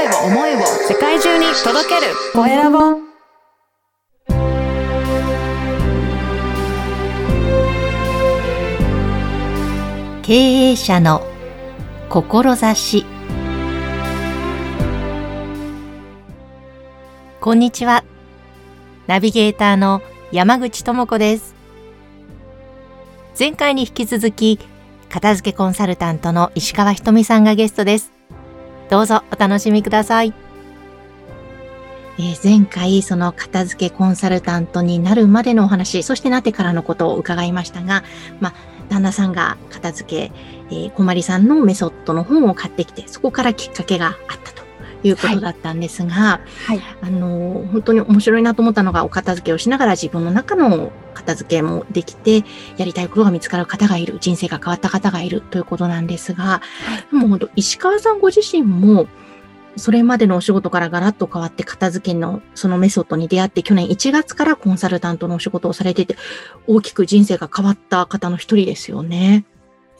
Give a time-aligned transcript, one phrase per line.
[0.00, 2.14] 声を思いを世界中に届ける。
[2.32, 2.78] コエラボ。
[10.22, 11.22] 経営者の
[12.08, 13.04] 志。
[17.42, 18.02] こんにちは。
[19.06, 20.00] ナビゲーターの
[20.32, 21.54] 山口智子です。
[23.38, 24.58] 前回に引き続き
[25.10, 28.19] 片付けコンサルタントの石川ひとみさんがゲストです。
[28.90, 30.34] どうぞお楽しみください。
[32.18, 38.02] え、前回、その片付けコンサルタントになるまでのお話、そしてなってからのことを伺いましたが、
[38.40, 38.54] まあ、
[38.90, 40.32] 旦那さんが片付け、
[40.70, 44.62] えー、こまりさんのメソッドの本を買ってきて、そこからきっかけがあったと
[45.02, 52.44] いうことだったんですが、はい、あの、本当に面白いなと思ったのが、お片付けをしながら自分の中の片付けもできて、
[52.76, 56.62] やりたいことが見つかる方がいる、人生が変わった方がいるということなんですが、は
[57.12, 59.06] い、もう本当、石川さんご自身も、
[59.76, 66.16] それまでのお仕事からガラッと変わって片付けのそのメソッドに出会って去年1月からコンサルタントのお仕事をされていて
[66.66, 69.44] 大きく人生が変わった方の一人ですよね。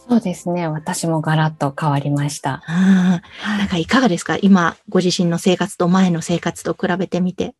[0.08, 0.66] そうですね。
[0.66, 2.62] 私もガラッと変わりました。
[2.66, 3.20] な
[3.64, 4.38] んかいかがですか？
[4.42, 7.54] 今、ご自身の生活と前の生活と比べてみて。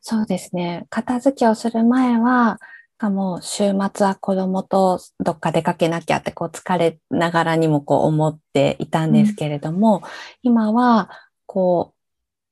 [0.00, 0.86] そうですね。
[0.90, 2.60] 片付けをする前は、
[3.00, 10.02] もう週末は子供とどっか出かけなきゃってこう疲れながらにもこう思っていたんですけれども、うん、
[10.42, 11.10] 今は
[11.46, 11.98] こう、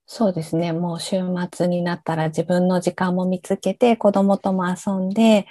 [0.07, 0.73] そうですね。
[0.73, 1.21] もう週
[1.53, 5.47] 末になったら自分の時間も見つけて子供とも遊んで、で、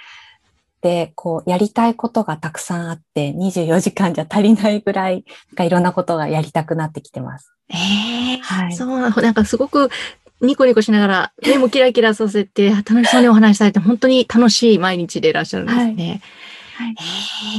[1.14, 7.52] こう、やりたいことがたくさんあって、24時間じゃ足りないぐらい、なんかいろんなことがやりたくなってきてます。
[7.68, 8.72] ええー、はい。
[8.72, 9.90] そう、なんかすごく
[10.40, 16.22] ニコニコしながら、目もキラキラさせて、楽しそうにお話しされて、本当に楽しい毎日でいらっしゃるんですね。
[16.74, 16.88] はい。
[16.88, 16.96] はい、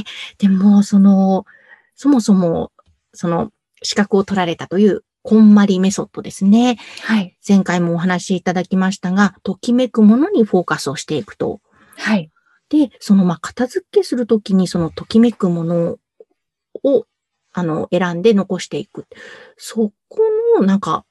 [0.00, 1.46] ー、でも、その、
[1.94, 2.72] そもそも、
[3.14, 6.78] その、資格を取られたという、こんまりメソッドですね。
[7.02, 7.36] はい。
[7.46, 11.60] 前回もお話しいただきましたが、ときめくものにフォーカスをしていくと。
[11.96, 12.31] はい。
[12.72, 15.98] で、そのまあ片付けするときにそのときめくもの
[16.82, 17.06] を
[17.52, 19.06] あの選んで残していく。
[19.58, 20.20] そこ
[20.58, 21.04] のなんか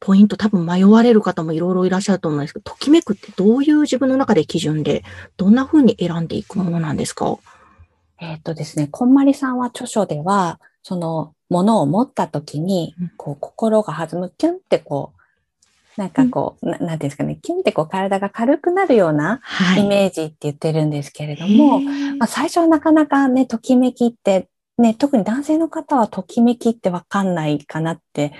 [0.00, 5.04] ポイント多分迷われる方もいろいろいらっしゃると思うんですけど、ときめくってどういう自分の中で基準で、
[5.36, 7.38] どんな風に選んでいくものなんですか？
[8.18, 15.20] えっ、とですね、こんまりさんは著書では、そのものを持った時に、こう心が弾む、キュンってこう、
[15.96, 19.40] なんかこう、うん、ななんていうんですかね、キュンってこう体が軽くなるような
[19.78, 21.84] イメージって言ってるんですけれども、はい、
[22.16, 28.32] まあ、最初はなかなかね、ときめきって、ね、特に男性の方はときめきってわかんないかなって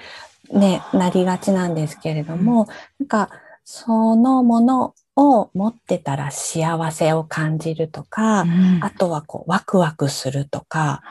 [0.51, 2.67] ね、なりがちなんですけれども、
[2.99, 3.31] なんか
[3.65, 11.03] そのものを持ってたら幸せを感じるとか、うん、あとはこうワクワクするとか、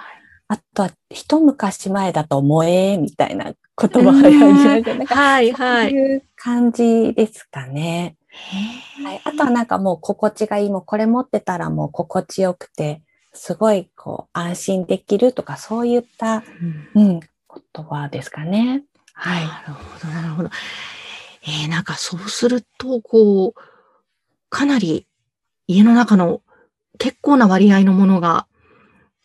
[0.48, 5.06] あとは一昔前だと萌えみたいな言葉が流行りましたね。
[5.06, 5.90] はいはい。
[5.90, 8.18] そういう感じですかね。
[9.04, 13.02] はい、あとはなんかもう心地がいい、もうこれ持ってたらもう心地よくて、
[13.34, 16.44] すごいこう安心できるとかそういった、
[16.96, 17.30] うん、うん、言
[17.86, 18.84] 葉ですかね。
[19.14, 19.48] はい。
[19.48, 20.50] なるほど、なるほど。
[21.44, 23.62] えー、なんかそうすると、こう、
[24.50, 25.08] かなり
[25.68, 26.42] 家の中の
[27.00, 28.48] 結構な割合のものが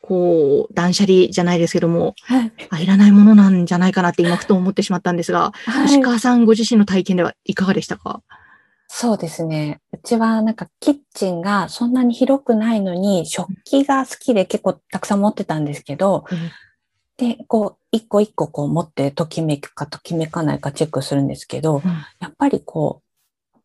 [0.08, 8.22] こう、断捨離じゃないですけども、はい、あいらないものなんじゃないかなって今ふと思ってしまったんですが、はい、石川さんご自身の体験ではいかがでしたか？
[8.88, 9.82] そうですね。
[9.92, 16.38] うちはなんかキッチンがそんなに広くないのに、食器が好きで結構たくさん持ってたんですけど、うん、
[17.18, 21.82] で、こう、一個一個こう持ってときめくかときめかないかチェックするんですけど、うん、
[22.18, 23.58] やっぱりこう、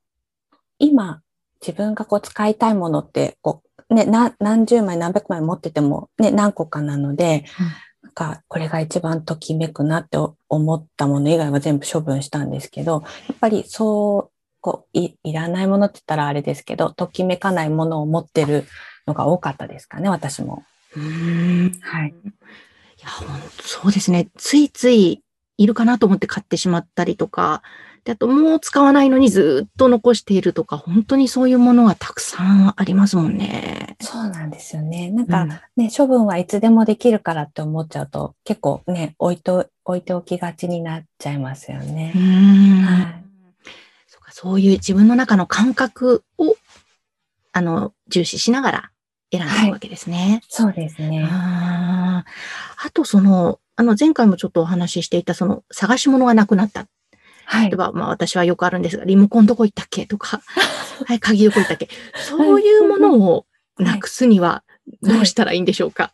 [0.80, 1.22] 今
[1.62, 4.06] 自分がこう使いたいものってこうね、
[4.40, 10.18] 何十枚何百枚持っててもね、何個かなので、うん、なんかこれが一番ときめくなって
[10.50, 18.66] 思ったもの以外は全部処分したんですけど、やっぱりそう、こうい、いらないものって言ったらあれですけど、ときめかないものを持ってる
[19.08, 20.64] のが多かったですかね、私も。
[20.96, 21.72] うん。
[21.82, 22.10] はい。
[22.10, 22.14] い
[23.02, 23.10] や、
[23.62, 24.30] そうですね。
[24.38, 25.24] ついつい
[25.58, 27.62] いるかなと思って買ってしまったりとか、
[28.04, 33.96] で、あともう使わないのにずっと残しているとか、本当にそういうものがたくさんありますもんね。
[34.02, 35.10] そうなんですよね。
[35.10, 42.12] なんかね、うん、処分はいつでもできるからって思っちゃうと、結構ね、置いと、置いておきがちになっちゃいますよね。
[42.14, 42.82] うん。
[42.82, 43.24] はい。
[44.08, 46.58] そうか、そういう自分の中の感覚を、
[47.54, 48.92] あの、重視しながら
[49.32, 50.18] 選んでいくわけですね。
[50.18, 51.26] はい、そうですね。
[51.32, 52.26] あ
[52.86, 56.86] あと、その、あの、前回もちょっとお話ししていた、その、探し物がなくなった
[57.46, 60.42] はい、例えば、まあ私はよくあるんですが、リモコンどこ行ったっけとか、
[61.06, 63.46] はい、鍵どこ行ったっけそういうものを
[63.78, 64.64] なくすには
[65.02, 66.14] どうしたらいいんでしょうか、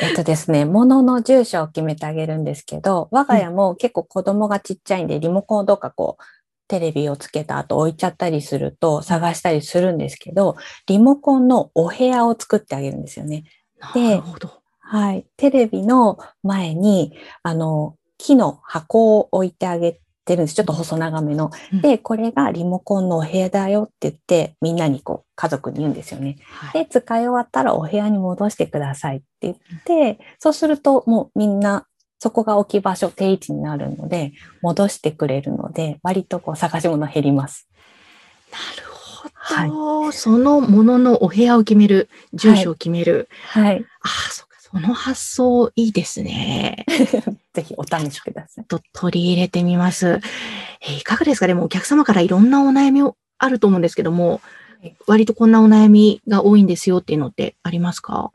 [0.00, 6.22] えっとですね、物の住所を決めてあげるんですけど、我が家も結構子供がちっちゃいんで、リモコンをどっかこう、
[6.68, 10.56] テレビをつけた後置いちゃったりすると探したりするんですけど、
[10.86, 13.44] リモコンのお部屋を作ってあげるんですよね。
[13.78, 14.50] なるほど。
[14.80, 15.26] はい。
[15.36, 20.54] テレビの前に、あの、木の箱を置いてあげてるんです。
[20.54, 21.50] ちょっと細長めの。
[21.72, 26.36] うんで、これがリモコンのお部屋だよって言って、みんなにこう、家族に言うんですよね。
[26.50, 31.86] はいで、使い終わったらお部屋に戻してくださいって言って、そうするともうみんな、
[32.18, 34.32] そこが置き場所、定位置になるので、
[34.62, 37.68] 戻してくれるので、割とこう探し物減ります。
[38.52, 43.28] なるほど、そのもののお部屋を決める、住所を決める。
[43.48, 43.84] はい。
[44.02, 44.51] ああ、そうか。
[44.72, 46.86] その発想いいですね。
[47.52, 48.64] ぜひお試しください。
[48.64, 50.20] と取り入れてみます。
[50.80, 54.40] えーいかがですかでもお客様からいろんなお悩みをあると思うんですけども
[54.82, 58.32] はい、割とこんなお悩みが多いんですよっていうのってありますか？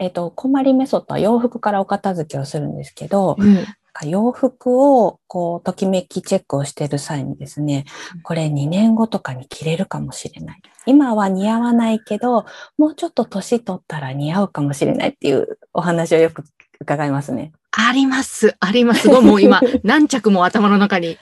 [0.00, 3.64] えっ、と、こまりメソッドは洋服からお片付けをするんですけど、うん。
[3.98, 7.84] か洋服をこう、ときめきチェックをしている際にですね
[8.14, 10.62] うん、これ2年後とかに着れるかもしれない。
[10.86, 12.46] 今は似合わないけど、
[12.78, 16.44] もうちょっと年取ったら似合うかもしれないっていうお話をよく
[16.80, 17.52] 伺いますね。
[17.72, 18.56] あります。
[18.60, 19.08] あります。
[19.08, 21.18] もう今、 何着も頭の中に。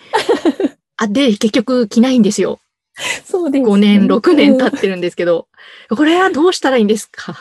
[0.99, 2.61] あ、で、結局着ないんですよ。
[3.25, 5.49] そうで5年、6年経ってるんですけど。
[5.91, 7.35] これはどうしたらいいんですか？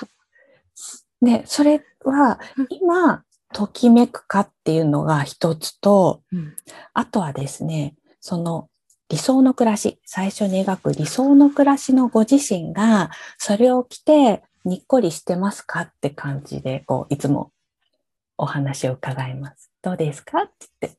[1.22, 3.24] ね、それはうん今、
[3.56, 6.54] ときめくかっていうのが一つと、うん。
[6.94, 8.68] あとはですね、その
[9.08, 17.52] 理想の暮らし、最初に描く理想の暮らしのご自身が、それを着てにっこりしてますかって感じで、こう、いつも
[18.38, 19.72] お話を伺います。
[19.82, 20.42] どうですか？
[20.44, 20.94] って言っ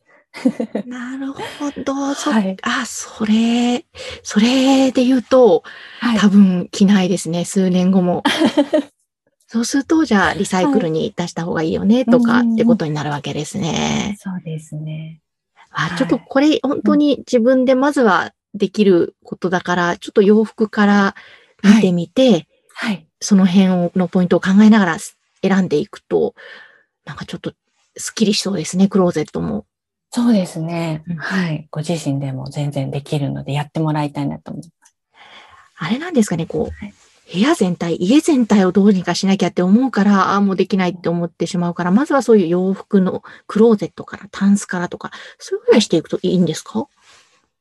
[0.83, 0.87] て。
[0.89, 1.39] なるほ
[1.85, 2.15] ど。
[2.15, 3.85] そ、はいあ、それ、
[4.23, 5.63] それで言うと、
[6.01, 8.23] はい多分着ないですね、数年後も。
[9.49, 14.17] そうすると、じゃあ、リサイクルに出した方がいいよね、とかうんってことになるわけですね。
[14.19, 15.21] そうですね。
[15.71, 21.15] あはいちょっとこれ、本当に自分でまずはできることだから、ちょっと洋服から
[21.63, 23.07] 見てみて、はい。
[23.21, 24.97] その辺をのポイントを考えながら
[25.43, 26.35] 選んでいくと、
[27.05, 27.53] なんかちょっと
[27.97, 29.65] スッキリしそうですね、クローゼットも。
[30.11, 31.17] そうですねうん。
[31.17, 31.69] はい。
[31.71, 34.97] ご自身でも全然できるので、やってもらいたいなと思います。
[35.79, 36.95] あれなんですかね、こう、はい
[37.33, 46.87] 部屋全体、家全体をどうにかしなきゃって思うから、ああ、もうできないって思ってしまうから、まずはそういう洋服のクローゼットから、タンスからとか、そういうふうにしていくといいんですか、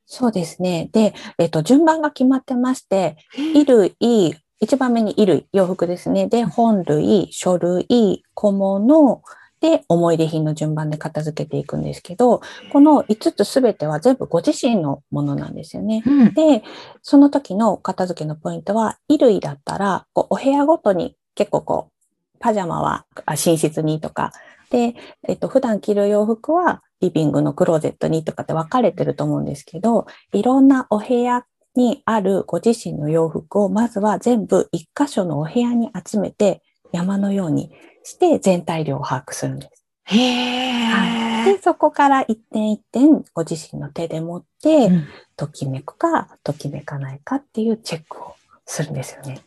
[0.05, 0.89] そうですね。
[0.91, 6.27] で、えっと、順番が決まってまして、へ衣類、一番目に衣類、洋服ですね。
[6.27, 9.21] で、本類、書類、小物、
[9.61, 12.41] で、思い出品の順番で片付けていくんですけど、
[12.71, 16.03] この5つすべては全部ご自身のものなんですよね。
[16.05, 16.33] うん。
[16.33, 16.63] で、
[17.01, 24.31] その時の片付けのポイントは、衣類だったら、こうお部屋ごとに結構こう、パジャマはあ寝室にとか、
[24.69, 24.95] で、
[25.27, 36.61] えっと、普段着る洋服はリビングのクローゼットにとかって分かれてると思うんですけど、いろんなお部屋にあるご自身の洋服をまずは全部一箇所のお部屋に集めて
[36.91, 37.71] 山のように
[38.05, 39.83] して全体量を把握するんです。
[40.05, 45.07] へえ、で、そこから一点一点ご自身の手で持って、うん
[45.37, 48.35] ときめくか、ときめかないかっていうチェックを
[48.65, 49.41] するんですよね。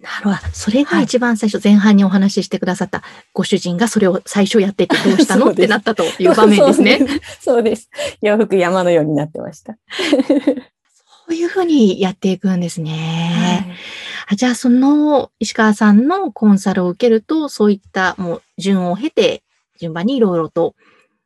[0.00, 0.36] なるほど。
[0.52, 3.02] それが一番最初、前半にお話ししてくださった
[3.32, 5.50] ご主人がそれを最初やっててどうしたの？
[5.50, 7.00] ってなったという場面ですね。
[7.40, 7.90] そうです。
[8.20, 9.76] 洋服山のようになってました。
[11.26, 13.66] そういうふうにやっていくんですね。
[13.66, 19.42] あじゃあ、その石川さんのコンサルを受けると、そういったもう順を経て、
[19.78, 20.74] 順番にいろいろと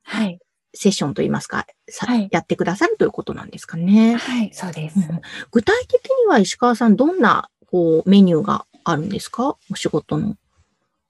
[0.03, 0.39] はい。
[0.75, 4.17] セッションといいますか、さはいやってくださるということなんですかね。
[4.17, 4.99] はい、そうです。
[4.99, 9.57] うん具体的には石川さん、どんなこうメニューがあるんですか？
[9.71, 10.37] お仕事の。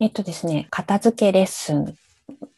[0.01, 1.97] えっとですね、片付けレッスン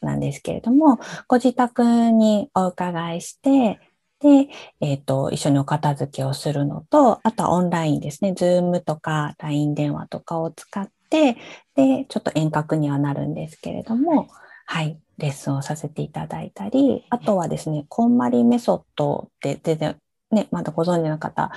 [0.01, 3.79] なんですけれども、ご自宅にお伺いして、
[4.21, 4.49] で、
[4.81, 11.37] えっと、一緒にお片付けをするのと、あとはオンラインですね、 Zoom とか LINE 電話とかを使って、
[11.75, 14.27] で、ちょっと遠隔にはなるんですけれども、
[14.65, 19.97] はい、レッスンをさせていただいたり、あとはですね、こんまりメソッドって全然
[20.31, 21.51] ね、まだご存知の方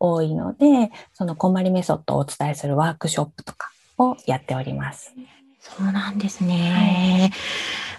[0.00, 5.14] 多いので、そのこんまりメソッドをお伝えするワークショップとかをやっております。
[5.60, 7.32] そうなんですね。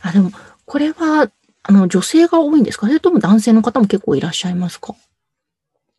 [0.01, 0.31] あでも、
[0.65, 1.29] これは、
[1.69, 2.87] あの、女性が多いんですか？
[2.87, 4.95] それとも男性の方も結構いらっしゃいますか？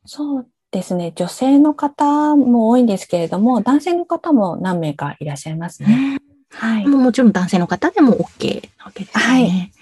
[0.05, 1.13] そうですね。
[1.15, 6.19] 女性の方も多いんですけれども、男性の方も何名かいらっしゃいますね。
[6.51, 6.87] はい。
[6.89, 9.25] もうもちろん男性の方でも OK なわけですね。
[9.25, 9.73] はい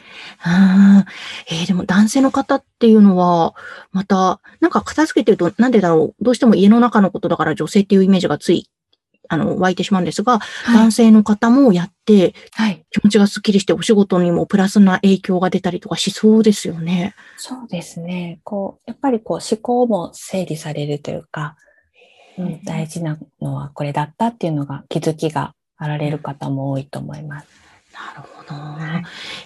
[0.40, 3.54] あーえーでも男性の方っていうのは、
[3.90, 8.68] また、なんか片付けてると、なんでだろう、どうしても家の中のことだから女性っていうイメージがつい、
[9.28, 12.84] あの、湧いてしまうんですが、はい男性の方もやって、はい。
[12.90, 17.14] 気持ちがスッキリしてお仕事にもプラスな影響が出たりとかしそうですよね。
[17.36, 18.40] そうですね。
[18.44, 21.56] こう、やっぱりこう思考も整理されるというか、
[22.38, 27.67] うん、大事なのはこれだったっていうのが気づきがあられる方も多いと思います。
[27.98, 28.54] なるほど。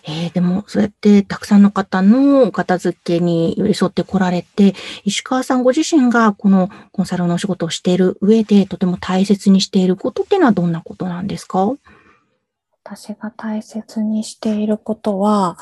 [0.05, 11.79] えーでも、そうやってたくさんの方のお片付けに寄り添ってこられて、石川さんご自身がこのコンサルのお仕事をしている上で、とても大切にしていることっていうのはどんなことなんですか、うん、
[12.85, 15.57] 私が大切にしていることは、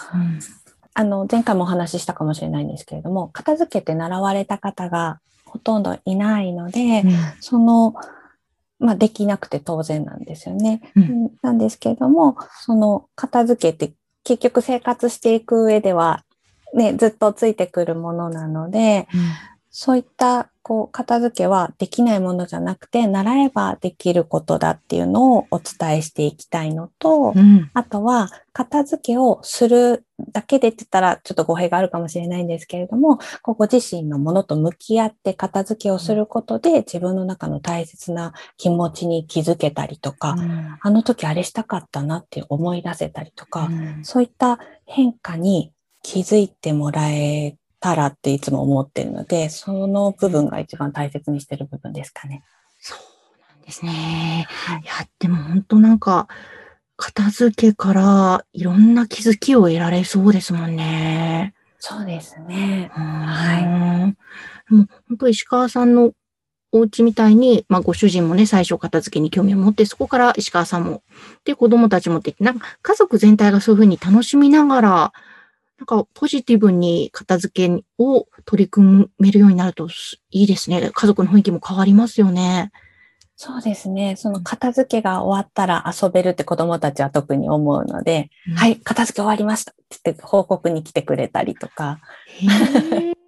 [0.94, 7.12] あの、前回もお話ししたかもしれないんですけれども、片付けて習われた方がほとんどいないので、うん。
[7.40, 7.94] その、
[8.80, 10.80] まあ、できなくて当然なんですよね。
[10.96, 13.94] うんうんなんですけれども、その片付けって
[14.25, 16.25] 結局生活していく上では、
[16.75, 19.06] ね、ずっとついてくるものなので、
[19.70, 27.68] そういったこう片付けはできないものじゃなくて、習えばできることだっていうのをお伝えしていきたいのと、うん。
[27.74, 40.78] あとは、片付けをするだけでって言ったら、ちょっと語弊があるかもしれないんですけれども、ご自身のものと向き合って片付けをすることで、自分の中の大切な気持ちに気づけたりとか、うん。
[40.80, 44.04] あの時あれしたかったなって思い出せたりとか、うん。
[44.04, 45.72] そういった変化に
[46.04, 52.44] 気づいてもらえたらっていつも思ってるので、その部分が一番大切にしてる部分ですかね。
[52.78, 52.99] そう
[53.40, 54.46] なんですね。
[54.49, 56.28] はいいや、でも本当なんか、
[56.96, 61.54] 片付けからいろんな気づきを得られそうですもんね。
[61.78, 62.90] そうですね。
[62.92, 64.70] はい。
[64.70, 66.12] でも本当石川さんの
[66.72, 71.02] お家みたいに、まあご主人もね、最初片付けに興味を持って、そこから石川さんも、
[71.44, 75.12] で、子供たちもって、なんか家族全体がそういうふうに楽しみながら、
[75.80, 80.90] なんかポジティブに片付けを取り組めるようになるとすいいですね。
[80.92, 82.70] 家族の雰囲気も変わりますよね。
[83.34, 84.16] そうですね。
[84.16, 92.00] その片付けが終わったら遊べるって子供たちは特に思うので、はい、片付け終わりましたって言って報告に来てくれたりとか、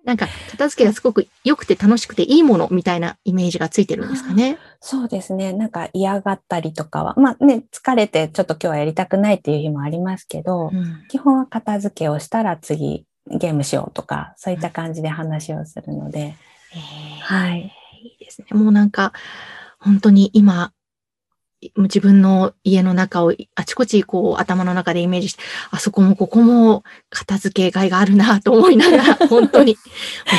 [0.04, 4.58] なんか、片付けがすごく良くて楽しくていいものみたいなイメージがついてるんですかね。
[4.80, 5.52] そうですね。
[5.52, 16.34] なんか嫌がったりとかは、まあね、疲れてちょっと今日はやりたくないっていう日もありますけど、うん基本は片付けをしたら次ゲームしようとか、そういった感じで話をするので、
[17.20, 17.72] はい。
[18.02, 18.46] いいですね。
[18.50, 19.12] もうなんか、
[19.78, 20.72] 本当に今、
[21.76, 29.76] 自分の家の中をあちこちこう頭の中でイメージして、あそこもここも片付けがいがあるなと思いながら、 本当に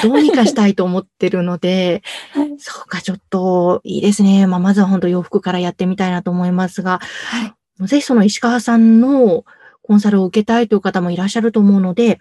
[0.01, 2.03] どうにかしたいと思ってるので、
[2.33, 2.53] はい。
[2.57, 4.47] そうか、ちょっといいですね。
[4.47, 7.87] まあ、まずは本当洋服からやってみたいなと思いますが、はい。
[7.87, 9.45] ぜひその石川さんの
[9.81, 12.19] コンサルを受けたいという方もいらっしゃると思うので、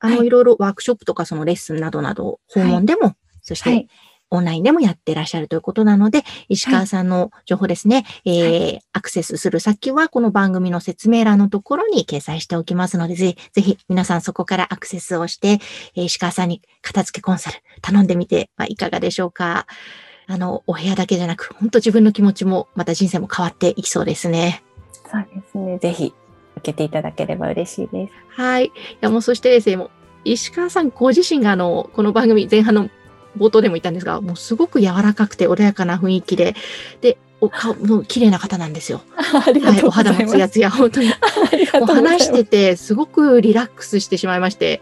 [0.00, 3.88] あの、はいいろいろワークショップとかそのレッスンなどなど、訪問でも、そしてはい。
[4.32, 15.60] オンラインでもやってらっしゃるということなので、石川さんの情報ですね、えーアクセスする先はこの番組の説明欄のところに掲載しておきますので、ぜひ、ぜひ皆さんそこからアクセスをして、
[15.94, 19.66] えー石川さんに片付けコンサル頼んでみてはいかがでしょうか。
[20.26, 24.62] あの、お部屋だけじゃなく、本当自分の気持ちも、また人生も変わっていきそうですね。
[25.10, 25.78] そうですね。
[25.78, 26.14] ぜひ
[26.56, 28.12] 受けていただければ嬉しいです。
[28.28, 28.66] はい。
[28.66, 28.70] い
[29.00, 29.90] や、もうそしてですね、もう、
[30.24, 32.88] 石川さんご自身があの、この番組前半の
[33.36, 36.54] 冒頭でも言ったんですが、もうすごく柔らかくて穏やかな雰囲気で、
[37.00, 39.02] で、お顔、もう綺麗な方なんですよ。
[39.18, 41.10] ありはい、お肌もツヤツヤ、本当に。
[41.12, 44.80] ありがもう話してて、すごくリラックスしてしまいまして、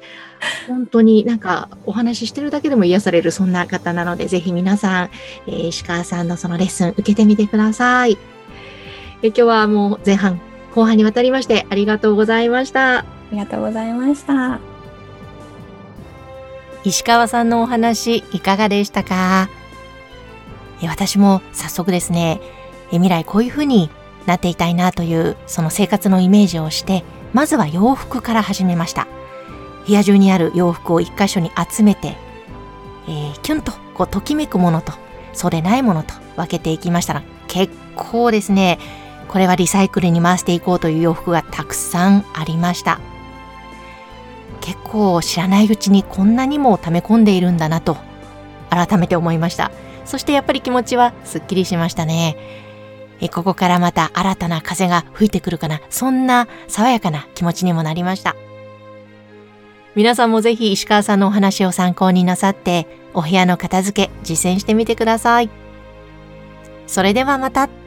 [0.68, 5.10] 本当になんかお話ししてるだけでも癒される、そんな方なので、ぜひ皆さん、
[5.46, 8.18] えー石川さんのそのレッスン受けてみてください。
[9.22, 10.38] え今日はもう前半、
[10.74, 12.98] 後半にわたりましてありがとうございました。
[12.98, 14.69] ありがとうございました。
[16.84, 19.48] 石川さんのお話いかがでしたか？
[20.82, 22.40] 私も早速ですね、
[22.90, 23.90] 未来こういう風に
[24.26, 29.06] なっていたいなというその生活のイメージをして、まずは洋服から始めました。
[29.86, 32.16] 部屋中にある洋服を一箇所に集めて、
[33.08, 34.92] えーキュンとこうときめくものと
[35.32, 38.78] そうでないものと分けていきましたら結構ですね
[39.28, 43.00] これはリサイクルに回していこうという洋服がたくさんありました
[44.60, 47.96] 結構知らないうちにこんなにも溜め込んでいるんだなと
[48.70, 49.70] 改めて思いました。
[50.04, 52.36] そしてやっぱり気持ちはすっきりしましたね。
[53.20, 55.80] えここからまた新たな風が吹いてくるかな。
[55.90, 58.34] そんな爽やかな気持ちにもなりました。
[59.94, 65.50] 皆さんもぜひ石川さんのお話を参考になさってお部屋の片付け実践してみてください。
[66.86, 67.79] それではまた。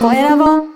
[0.00, 0.69] 声